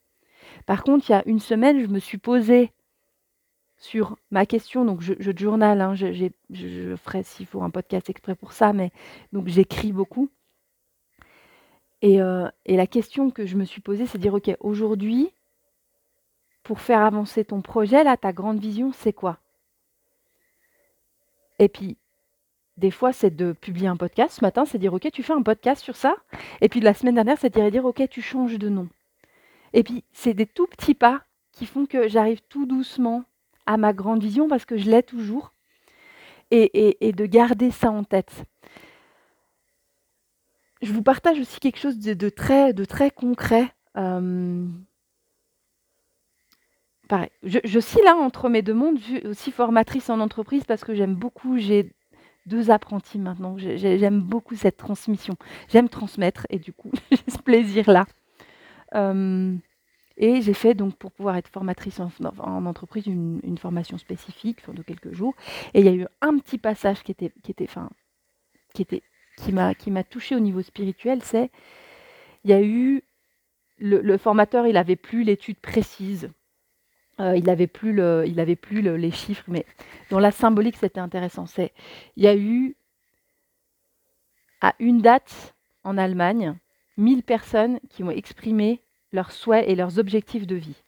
Par 0.66 0.84
contre, 0.84 1.10
il 1.10 1.14
y 1.14 1.16
a 1.16 1.24
une 1.26 1.40
semaine, 1.40 1.82
je 1.82 1.88
me 1.88 2.00
suis 2.00 2.18
posée 2.18 2.72
sur 3.78 4.18
ma 4.30 4.46
question. 4.46 4.86
Donc, 4.86 5.02
je, 5.02 5.14
je 5.20 5.32
journal, 5.36 5.82
hein, 5.82 5.96
je, 5.96 6.96
ferai 6.96 7.24
s'il 7.24 7.46
faut 7.46 7.64
un 7.64 7.70
podcast 7.70 8.10
exprès 8.10 8.36
pour 8.36 8.54
ça, 8.54 8.74
mais 8.74 8.92
donc 9.34 9.48
j'écris 9.48 9.92
beaucoup. 9.92 10.30
Et, 12.02 12.22
euh, 12.22 12.48
et, 12.66 12.78
la 12.78 12.88
question 12.88 13.30
que 13.30 13.46
je 13.46 13.56
me 13.56 13.66
suis 13.66 13.82
posée, 13.82 14.08
c'est 14.08 14.18
de 14.18 14.24
dire, 14.24 14.34
OK, 14.34 14.50
aujourd'hui, 14.60 15.32
pour 16.64 16.80
faire 16.80 17.02
avancer 17.02 17.46
ton 17.46 17.62
projet, 17.62 18.04
là, 18.04 18.18
ta 18.18 18.34
grande 18.34 18.60
vision, 18.60 18.92
c'est 18.92 19.14
quoi? 19.14 19.38
Et 21.60 21.70
puis, 21.70 21.98
des 22.78 22.90
fois, 22.90 23.14
c'est 23.14 23.36
de 23.36 23.54
publier 23.54 23.88
un 23.88 23.98
podcast. 23.98 24.38
Ce 24.38 24.44
matin, 24.44 24.66
c'est 24.66 24.80
dire, 24.80 24.94
OK, 24.94 25.08
tu 25.12 25.22
fais 25.22 25.34
un 25.34 25.44
podcast 25.44 25.84
sur 25.84 25.96
ça. 25.96 26.16
Et 26.62 26.70
puis, 26.70 26.80
la 26.80 26.96
semaine 26.96 27.16
dernière, 27.16 27.38
c'est 27.40 27.56
de 27.56 27.70
dire, 27.70 27.86
OK, 27.86 28.02
tu 28.10 28.22
changes 28.22 28.58
de 28.58 28.70
nom. 28.70 28.90
Et 29.74 29.84
puis, 29.84 30.04
c'est 30.12 30.34
des 30.34 30.46
tout 30.46 30.68
petits 30.68 30.96
pas 30.96 31.24
qui 31.52 31.66
font 31.66 31.86
que 31.86 32.08
j'arrive 32.08 32.42
tout 32.50 32.66
doucement 32.66 33.24
à 33.66 33.78
ma 33.78 33.94
grande 33.94 34.22
vision 34.22 34.48
parce 34.48 34.66
que 34.66 34.78
je 34.78 34.90
l'ai 34.90 35.04
toujours. 35.04 35.54
Et, 36.54 37.14
de 37.14 37.26
garder 37.26 37.72
ça 37.72 37.92
en 37.92 38.04
tête. 38.04 38.44
Je 40.82 40.92
vous 40.92 41.02
partage 41.02 41.40
aussi 41.40 41.62
quelque 41.62 41.80
chose 41.80 41.98
de, 41.98 42.30
très, 42.30 43.12
concret. 43.12 43.74
Euh, 43.96 44.68
pareil. 47.08 47.30
Je, 47.44 47.80
suis 47.80 48.02
là 48.02 48.18
entre 48.18 48.50
mes 48.50 48.62
deux 48.64 48.74
mondes, 48.74 49.00
aussi 49.24 49.52
formatrice 49.52 50.10
en 50.10 50.20
entreprise 50.20 50.66
parce 50.66 50.84
que 50.84 50.94
j'aime 50.94 51.16
beaucoup, 51.16 51.58
j'ai 51.58 51.94
deux 52.48 52.70
apprentis 52.70 53.20
maintenant, 53.20 53.58
j'aime 53.58 54.20
beaucoup 54.20 54.56
cette 54.56 54.76
transmission. 54.76 55.38
J'aime 55.70 55.88
transmettre 55.88 56.48
et 56.50 56.60
du 56.60 56.74
coup, 56.74 56.92
j'ai 57.12 57.32
ce 57.32 57.38
plaisir-là. 57.38 58.06
Euh, 58.96 59.56
et 60.18 60.42
j'ai 60.42 60.54
fait 60.54 60.74
donc 60.74 60.96
pour 60.96 61.12
pouvoir 61.12 61.38
être 61.38 61.48
formatrice 61.48 62.00
en, 62.00 62.66
entreprise 62.66 63.08
une, 63.08 63.58
formation 63.58 63.98
spécifique 63.98 64.70
de 64.70 64.84
quelques 64.84 65.14
jours. 65.14 65.34
Et 65.74 65.80
il 65.80 65.86
y 65.86 65.90
a 65.90 65.94
eu 65.94 66.06
un 66.22 66.38
petit 66.38 66.58
passage 66.58 67.02
qui 67.04 67.12
était, 67.12 67.32
qui 67.44 67.52
était, 67.52 67.66
enfin, 67.68 67.90
qui 68.74 68.82
était, 68.82 69.04
qui 69.38 69.52
m'a, 69.52 69.74
qui 69.74 69.90
m'a 69.90 70.04
touché 70.04 70.36
au 70.36 70.40
niveau 70.40 70.62
spirituel, 70.62 71.22
c'est 71.24 71.50
il 72.44 72.52
y 72.52 72.54
a 72.54 72.62
eu 72.62 73.04
le, 73.78 74.18
formateur, 74.18 74.68
il 74.68 74.78
avait 74.78 74.96
plus 74.96 75.24
l'étude 75.24 75.58
précise. 75.58 76.30
Euh, 77.20 77.36
il 77.36 77.44
n'avait 77.46 77.68
plus, 77.68 77.94
le, 77.94 78.24
il 78.28 78.40
avait 78.40 78.56
plus 78.56 78.82
les 78.82 79.12
chiffres, 79.12 79.44
mais 79.48 79.66
dans 80.10 80.20
la 80.20 80.32
symbolique, 80.32 80.78
c'était 80.78 81.00
intéressant. 81.00 81.46
C'est, 81.46 81.72
il 82.16 82.24
y 82.24 82.28
a 82.28 82.36
eu 82.36 82.76
à 84.62 84.76
une 84.80 85.02
date 85.02 85.56
en 85.84 85.98
Allemagne 85.98 86.56
1000 86.98 87.24
personnes 87.24 87.80
qui 87.90 88.04
ont 88.04 88.12
exprimé 88.12 88.82
leurs 89.12 89.32
souhaits 89.32 89.68
et 89.68 89.76
leurs 89.76 90.00
objectifs 90.00 90.48
de 90.48 90.56
vie. 90.56 90.82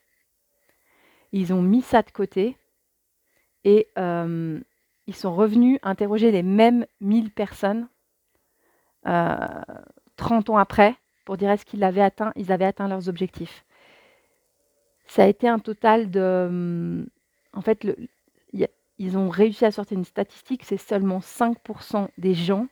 Ils 1.32 1.52
ont 1.52 1.62
mis 1.62 1.82
ça 1.82 2.02
de 2.02 2.10
côté 2.10 2.56
et 3.64 3.88
euh, 3.98 4.60
ils 5.06 5.16
sont 5.16 5.34
revenus 5.34 5.78
interroger 5.82 6.30
les 6.30 6.42
mêmes 6.42 6.86
1000 7.00 7.30
personnes 7.30 7.88
30 9.04 9.08
euh, 9.08 10.52
ans 10.52 10.56
après 10.56 10.96
pour 11.24 11.36
dire 11.36 11.50
est-ce 11.50 11.64
qu'ils 11.64 11.84
avaient 11.84 12.02
atteint, 12.02 12.32
ils 12.36 12.52
avaient 12.52 12.64
atteint 12.64 12.88
leurs 12.88 13.08
objectifs. 13.08 13.64
Ça 15.06 15.24
a 15.24 15.26
été 15.26 15.48
un 15.48 15.58
total 15.58 16.10
de... 16.10 17.06
En 17.52 17.60
fait, 17.60 17.86
ils 18.98 19.18
ont 19.18 19.28
réussi 19.28 19.64
à 19.64 19.70
sortir 19.70 19.98
une 19.98 20.04
statistique, 20.04 20.64
c'est 20.64 20.76
seulement 20.76 21.18
5% 21.18 22.08
des 22.18 22.34
gens 22.34 22.68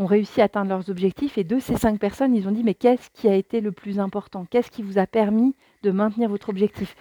ont 0.00 0.06
réussi 0.06 0.40
à 0.40 0.44
atteindre 0.44 0.70
leurs 0.70 0.88
objectifs. 0.88 1.36
Et 1.38 1.44
de 1.44 1.58
ces 1.58 1.76
cinq 1.76 2.00
personnes, 2.00 2.34
ils 2.34 2.48
ont 2.48 2.52
dit, 2.52 2.64
mais 2.64 2.74
qu'est-ce 2.74 3.10
qui 3.10 3.28
a 3.28 3.34
été 3.34 3.60
le 3.60 3.70
plus 3.70 4.00
important? 4.00 4.46
Qu'est-ce 4.46 4.70
qui 4.70 4.82
vous 4.82 4.98
a 4.98 5.06
permis 5.06 5.54
de 5.82 5.90
maintenir 5.90 6.28
votre 6.28 6.48
objectif? 6.48 6.96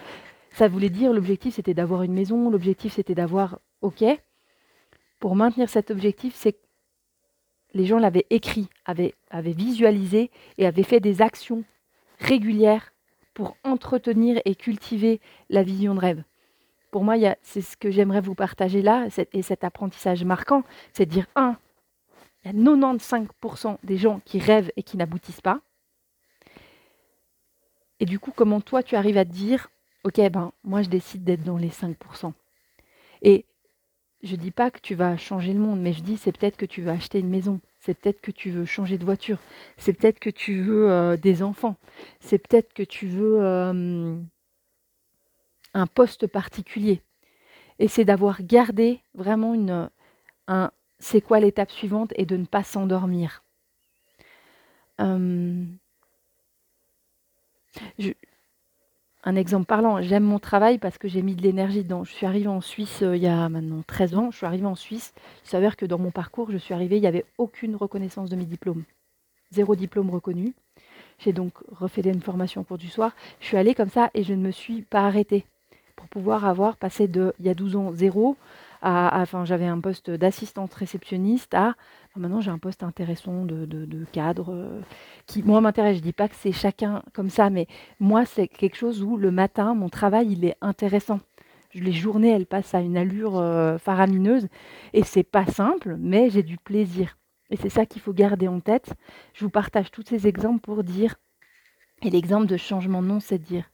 Ça 0.51 0.67
voulait 0.67 0.89
dire, 0.89 1.13
l'objectif, 1.13 1.55
c'était 1.55 1.73
d'avoir 1.73 2.03
une 2.03 2.13
maison, 2.13 2.49
l'objectif, 2.49 2.93
c'était 2.93 3.15
d'avoir, 3.15 3.59
OK. 3.81 4.03
Pour 5.19 5.35
maintenir 5.35 5.69
cet 5.69 5.91
objectif, 5.91 6.35
c'est 6.35 6.53
que 6.53 6.57
les 7.73 7.85
gens 7.85 7.99
l'avaient 7.99 8.25
écrit, 8.29 8.67
avaient, 8.85 9.15
avaient 9.29 9.53
visualisé 9.53 10.29
et 10.57 10.65
avaient 10.65 10.83
fait 10.83 10.99
des 10.99 11.21
actions 11.21 11.63
régulières 12.19 12.91
pour 13.33 13.55
entretenir 13.63 14.41
et 14.43 14.55
cultiver 14.55 15.21
la 15.49 15.63
vision 15.63 15.95
de 15.95 15.99
rêve. 15.99 16.23
Pour 16.91 17.03
moi, 17.03 17.15
c'est 17.43 17.61
ce 17.61 17.77
que 17.77 17.91
j'aimerais 17.91 18.21
vous 18.21 18.35
partager 18.35 18.81
là, 18.81 19.07
et 19.31 19.41
cet 19.41 19.63
apprentissage 19.63 20.25
marquant, 20.25 20.63
c'est 20.91 21.05
de 21.05 21.11
dire, 21.11 21.27
un, 21.35 21.55
il 22.43 22.53
y 22.53 22.57
a 22.57 22.75
95% 22.75 23.77
des 23.83 23.97
gens 23.97 24.21
qui 24.25 24.39
rêvent 24.39 24.71
et 24.75 24.83
qui 24.83 24.97
n'aboutissent 24.97 25.41
pas. 25.41 25.61
Et 27.99 28.05
du 28.05 28.19
coup, 28.19 28.31
comment 28.33 28.61
toi, 28.61 28.81
tu 28.81 28.95
arrives 28.95 29.17
à 29.17 29.25
te 29.25 29.31
dire, 29.31 29.69
OK, 30.03 30.19
ben, 30.29 30.53
moi, 30.63 30.81
je 30.81 30.89
décide 30.89 31.23
d'être 31.23 31.43
dans 31.43 31.57
les 31.57 31.69
5%. 31.69 32.31
Et 33.21 33.45
je 34.23 34.35
dis 34.35 34.51
pas 34.51 34.71
que 34.71 34.79
tu 34.79 34.95
vas 34.95 35.17
changer 35.17 35.53
le 35.53 35.59
monde, 35.59 35.79
mais 35.79 35.93
je 35.93 36.01
dis 36.01 36.17
c'est 36.17 36.37
peut-être 36.37 36.57
que 36.57 36.65
tu 36.65 36.81
veux 36.81 36.91
acheter 36.91 37.19
une 37.19 37.29
maison, 37.29 37.61
c'est 37.79 37.93
peut-être 37.93 38.21
que 38.21 38.31
tu 38.31 38.49
veux 38.51 38.65
changer 38.65 38.97
de 38.97 39.05
voiture, 39.05 39.39
c'est 39.77 39.93
peut-être 39.93 40.19
que 40.19 40.29
tu 40.29 40.61
veux 40.61 40.91
euh, 40.91 41.17
des 41.17 41.41
enfants, 41.41 41.77
c'est 42.19 42.37
peut-être 42.37 42.73
que 42.73 42.83
tu 42.83 43.07
veux 43.07 43.41
euh, 43.41 44.17
un 45.73 45.87
poste 45.87 46.27
particulier. 46.27 47.01
Et 47.79 47.87
c'est 47.87 48.03
d'avoir 48.03 48.43
gardé 48.43 49.01
vraiment 49.13 49.53
une, 49.53 49.89
un 50.47 50.71
c'est 50.99 51.21
quoi 51.21 51.39
l'étape 51.39 51.71
suivante 51.71 52.13
et 52.15 52.25
de 52.25 52.37
ne 52.37 52.45
pas 52.45 52.63
s'endormir. 52.63 53.43
Euh, 54.99 55.63
un 59.23 59.35
exemple 59.35 59.65
parlant, 59.65 60.01
j'aime 60.01 60.23
mon 60.23 60.39
travail 60.39 60.77
parce 60.77 60.97
que 60.97 61.07
j'ai 61.07 61.21
mis 61.21 61.35
de 61.35 61.41
l'énergie 61.41 61.83
dedans. 61.83 62.03
Je 62.03 62.11
suis 62.11 62.25
arrivée 62.25 62.47
en 62.47 62.61
Suisse 62.61 63.01
euh, 63.01 63.15
il 63.15 63.23
y 63.23 63.27
a 63.27 63.47
maintenant 63.49 63.83
13 63.85 64.15
ans. 64.15 64.31
Je 64.31 64.37
suis 64.37 64.45
arrivée 64.45 64.65
en 64.65 64.75
Suisse. 64.75 65.13
Il 65.45 65.49
s'avère 65.49 65.77
que 65.77 65.85
dans 65.85 65.99
mon 65.99 66.11
parcours, 66.11 66.51
je 66.51 66.57
suis 66.57 66.73
arrivée, 66.73 66.97
il 66.97 67.01
n'y 67.01 67.07
avait 67.07 67.25
aucune 67.37 67.75
reconnaissance 67.75 68.29
de 68.29 68.35
mes 68.35 68.45
diplômes. 68.45 68.83
Zéro 69.51 69.75
diplôme 69.75 70.09
reconnu. 70.09 70.53
J'ai 71.19 71.33
donc 71.33 71.53
refait 71.71 72.01
une 72.01 72.21
formation 72.21 72.61
au 72.61 72.63
cours 72.63 72.77
du 72.77 72.87
soir. 72.87 73.13
Je 73.39 73.47
suis 73.47 73.57
allée 73.57 73.75
comme 73.75 73.89
ça 73.89 74.09
et 74.13 74.23
je 74.23 74.33
ne 74.33 74.41
me 74.41 74.51
suis 74.51 74.83
pas 74.83 75.01
arrêtée 75.01 75.45
pour 75.95 76.07
pouvoir 76.07 76.45
avoir 76.45 76.77
passé 76.77 77.07
de, 77.09 77.33
il 77.39 77.45
y 77.45 77.49
a 77.49 77.53
12 77.53 77.75
ans, 77.75 77.91
zéro 77.91 78.37
enfin, 78.81 79.45
j'avais 79.45 79.65
un 79.65 79.79
poste 79.79 80.09
d'assistante 80.09 80.73
réceptionniste 80.73 81.53
à, 81.53 81.75
maintenant 82.15 82.41
j'ai 82.41 82.51
un 82.51 82.57
poste 82.59 82.83
intéressant 82.83 83.45
de, 83.45 84.05
cadre 84.11 84.53
euh, 84.53 84.81
qui, 85.25 85.43
moi, 85.43 85.61
m'intéresse. 85.61 85.97
Je 85.97 86.01
dis 86.01 86.13
pas 86.13 86.27
que 86.27 86.35
c'est 86.35 86.51
chacun 86.51 87.03
comme 87.13 87.29
ça, 87.29 87.49
mais 87.49 87.67
moi, 87.99 88.25
c'est 88.25 88.47
quelque 88.47 88.75
chose 88.75 89.03
où 89.03 89.17
le 89.17 89.31
matin, 89.31 89.73
mon 89.73 89.89
travail, 89.89 90.31
il 90.31 90.45
est 90.45 90.57
intéressant. 90.61 91.19
Les 91.73 91.91
journées, 91.91 92.29
elles 92.29 92.47
passent 92.47 92.73
à 92.73 92.81
une 92.81 92.97
allure 92.97 93.37
euh, 93.37 93.77
faramineuse 93.77 94.47
et 94.93 95.03
c'est 95.03 95.23
pas 95.23 95.45
simple, 95.45 95.97
mais 95.99 96.29
j'ai 96.29 96.43
du 96.43 96.57
plaisir. 96.57 97.17
Et 97.51 97.57
c'est 97.57 97.69
ça 97.69 97.85
qu'il 97.85 98.01
faut 98.01 98.13
garder 98.13 98.47
en 98.47 98.59
tête. 98.59 98.93
Je 99.33 99.43
vous 99.43 99.51
partage 99.51 99.91
tous 99.91 100.03
ces 100.07 100.27
exemples 100.27 100.61
pour 100.61 100.83
dire, 100.83 101.15
et 102.01 102.09
l'exemple 102.09 102.47
de 102.47 102.57
changement 102.57 103.01
de 103.01 103.07
nom, 103.07 103.19
c'est 103.19 103.39
dire, 103.39 103.69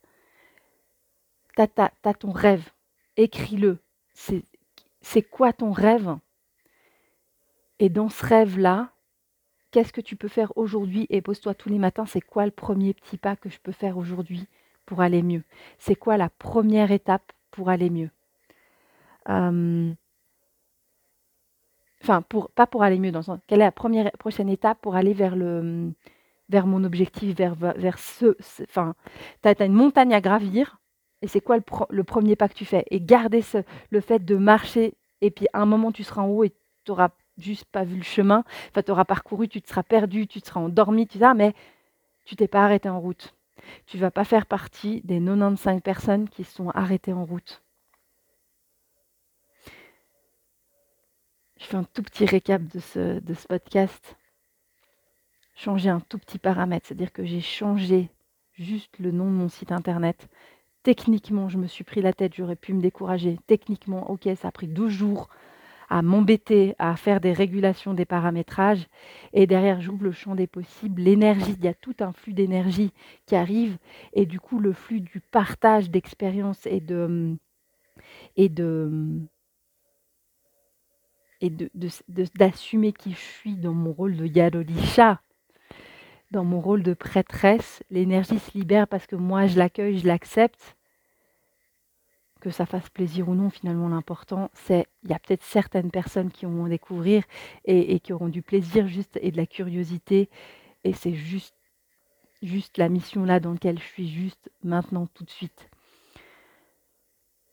t'as, 1.56 1.90
as, 2.04 2.14
ton 2.14 2.32
rêve, 2.32 2.70
écris-le. 3.18 3.80
C'est 4.14 4.44
quoi 5.22 5.54
ton 5.54 5.72
rêve? 5.72 6.18
Et 7.78 7.90
dans 7.90 8.10
ce 8.10 8.26
rêve-là, 8.26 8.90
qu'est-ce 9.70 9.94
que 9.94 10.02
tu 10.02 10.16
peux 10.16 10.28
faire 10.28 10.52
aujourd'hui? 10.58 11.06
Et 11.10 11.22
pose-toi 11.22 11.54
tous 11.54 11.70
les 11.70 11.78
matins, 11.78 12.08
c'est 12.08 12.22
quoi 12.22 12.46
le 12.46 12.52
premier 12.52 12.96
petit 12.96 13.18
pas 13.18 13.36
que 13.36 13.50
je 13.50 13.60
peux 13.60 13.72
faire 13.72 13.98
aujourd'hui 13.98 14.48
pour 14.86 15.02
aller 15.02 15.22
mieux? 15.22 15.44
C'est 15.78 15.96
quoi 15.96 16.18
la 16.18 16.30
première 16.30 16.92
étape 16.92 17.32
pour 17.52 17.70
aller 17.70 17.90
mieux? 17.90 18.10
Enfin, 19.28 19.96
pour, 22.24 22.50
pas 22.52 22.68
pour 22.68 22.84
aller 22.84 23.00
mieux, 23.00 23.12
dans 23.12 23.20
le 23.20 23.24
sens, 23.24 23.40
quelle 23.48 23.62
est 23.62 23.66
la 23.66 23.72
première, 23.72 24.12
prochaine 24.14 24.50
étape 24.50 24.80
pour 24.82 24.96
aller 24.96 25.14
vers, 25.14 25.36
le, 25.36 25.92
vers 26.50 26.68
mon 26.68 26.84
objectif, 26.84 27.36
vers, 27.36 27.56
vers 27.56 28.00
ce... 28.00 28.36
enfin, 28.64 28.96
tu 29.44 29.50
as, 29.50 29.66
une 29.66 29.74
montagne 29.74 30.14
à 30.14 30.22
gravir, 30.22 30.80
et 31.26 31.28
c'est 31.28 31.42
quoi 31.42 31.58
le, 31.90 32.04
premier 32.04 32.36
pas 32.36 32.48
que 32.48 32.54
tu 32.54 32.66
fais? 32.66 32.86
Et 32.92 33.02
garder 33.02 33.44
le 33.90 34.00
fait 34.00 34.24
de 34.24 34.36
marcher, 34.36 34.94
et 35.22 35.32
puis 35.32 35.48
à 35.54 35.62
un 35.62 35.66
moment 35.66 35.92
tu 35.92 36.04
seras 36.04 36.22
en 36.22 36.28
haut 36.28 36.44
et 36.44 36.54
tu 36.86 36.92
auras 36.92 37.10
juste 37.40 37.66
pas 37.66 37.84
vu 37.84 37.98
le 37.98 38.04
chemin. 38.04 38.44
Enfin, 38.70 38.84
tu 38.84 38.92
auras 38.92 39.06
parcouru, 39.06 39.48
tu 39.48 39.60
te 39.60 39.68
seras 39.68 39.82
perdu, 39.82 40.28
tu 40.28 40.40
te 40.40 40.48
seras 40.48 40.60
endormi, 40.60 41.08
tu 41.08 41.18
sais, 41.18 41.34
mais 41.34 41.56
tu 42.26 42.36
t'es 42.36 42.48
pas 42.48 42.64
arrêté 42.64 42.90
en 42.90 43.00
route. 43.00 43.34
Tu 43.88 43.98
vas 43.98 44.12
pas 44.12 44.24
faire 44.24 44.46
partie 44.46 45.02
des 45.04 45.20
95 45.20 45.82
personnes 45.82 46.30
qui 46.30 46.44
sont 46.44 46.70
arrêtées 46.70 47.14
en 47.14 47.26
route. 47.26 47.64
Je 51.58 51.66
fais 51.66 51.78
un 51.78 51.86
tout 51.86 52.04
petit 52.04 52.26
récap 52.26 52.62
de 52.68 52.80
ce 52.80 53.48
podcast. 53.48 54.16
Changer 55.56 55.90
un 55.90 56.02
tout 56.02 56.20
petit 56.20 56.38
paramètre, 56.38 56.86
c'est-à-dire 56.86 57.12
que 57.12 57.26
j'ai 57.26 57.42
changé 57.42 58.12
juste 58.54 59.00
le 59.00 59.12
nom 59.12 59.26
de 59.26 59.36
mon 59.36 59.50
site 59.50 59.72
internet. 59.72 60.28
Techniquement, 60.86 61.50
je 61.50 61.58
me 61.58 61.66
suis 61.66 61.84
pris 61.84 62.04
la 62.04 62.14
tête, 62.14 62.36
j'aurais 62.36 62.56
pu 62.56 62.72
me 62.72 62.80
décourager. 62.80 63.40
Techniquement, 63.48 64.08
ok, 64.12 64.30
ça 64.36 64.50
a 64.50 64.52
pris 64.52 64.68
12 64.68 64.92
jours 64.92 65.30
à 65.90 66.04
m'embêter 66.04 66.76
à 66.78 66.96
faire 66.96 67.20
des 67.22 67.34
régulations 67.34 67.96
des 67.96 68.06
paramétrages. 68.06 68.86
Et 69.34 69.48
derrière, 69.48 69.82
j'ouvre 69.82 70.04
le 70.04 70.12
champ 70.12 70.36
des 70.36 70.46
possibles, 70.46 71.02
l'énergie, 71.02 71.56
il 71.58 71.66
y 71.66 71.68
a 71.68 71.74
tout 71.74 71.96
un 72.02 72.14
flux 72.14 72.34
d'énergie 72.34 72.92
qui 73.26 73.36
arrive. 73.36 73.80
Et 74.14 74.28
du 74.28 74.40
coup, 74.40 74.60
le 74.60 74.74
flux 74.74 75.02
du 75.02 75.22
partage 75.22 75.90
d'expériences 75.90 76.68
et 76.68 76.82
de. 76.82 77.36
Et 78.38 78.48
de 78.48 79.22
et 81.42 81.50
d'assumer 82.36 82.92
de, 82.92 82.98
qui 82.98 83.12
je 83.14 83.18
suis 83.40 83.56
dans 83.56 83.74
mon 83.74 83.92
rôle 83.92 84.18
de 84.18 84.28
Yadolisha, 84.28 85.20
dans 86.30 86.44
mon 86.44 86.62
rôle 86.62 86.84
de 86.84 86.94
prêtresse. 86.94 87.84
L'énergie 87.90 88.40
se 88.40 88.56
libère 88.56 88.88
parce 88.88 89.08
que 89.08 89.16
moi, 89.16 89.48
je 89.48 89.58
l'accueille, 89.58 89.98
je 89.98 90.08
l'accepte 90.08 90.76
que 92.46 92.52
ça 92.52 92.68
fasse 92.68 92.92
plaisir 92.92 93.28
ou 93.28 93.34
non, 93.34 93.50
finalement, 93.50 93.90
l'important, 93.90 94.52
c'est 94.54 94.86
il 95.02 95.10
y 95.10 95.14
a 95.14 95.18
peut-être 95.18 95.42
certaines 95.42 95.90
personnes 95.90 96.32
qui 96.32 96.46
vont 96.46 96.68
découvrir 96.68 97.24
et, 97.66 98.00
qui 98.00 98.14
auront 98.14 98.28
du 98.28 98.44
plaisir 98.44 98.88
juste 98.88 99.18
et 99.20 99.32
de 99.32 99.38
la 99.38 99.48
curiosité. 99.48 100.30
Et 100.84 100.94
c'est 100.94 101.16
juste, 101.16 101.56
juste 102.44 102.78
la 102.78 102.88
mission 102.88 103.26
là 103.26 103.40
dans 103.40 103.54
laquelle 103.54 103.80
je 103.80 103.86
suis 103.86 104.08
juste 104.08 104.52
maintenant, 104.64 105.08
tout 105.16 105.24
de 105.24 105.32
suite. 105.32 105.72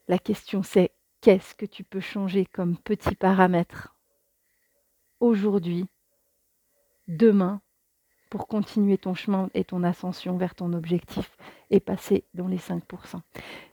La 0.08 0.18
question 0.18 0.62
c'est 0.62 0.90
qu'est-ce 1.22 1.54
que 1.54 1.64
tu 1.64 1.84
peux 1.84 2.00
changer 2.00 2.44
comme 2.44 2.76
petit 2.76 3.14
paramètre 3.14 3.96
aujourd'hui, 5.20 5.86
demain, 7.08 7.62
pour 8.32 8.48
continuer 8.48 8.96
ton 8.96 9.12
chemin 9.12 9.50
et 9.52 9.62
ton 9.62 9.82
ascension 9.84 10.38
vers 10.38 10.54
ton 10.54 10.72
objectif 10.72 11.36
et 11.68 11.80
passer 11.80 12.24
dans 12.32 12.48
les 12.48 12.56
5%. 12.56 12.80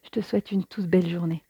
Je 0.04 0.10
te 0.10 0.20
souhaite 0.20 0.52
une 0.52 0.66
toute 0.66 0.88
belle 0.88 1.08
journée. 1.08 1.44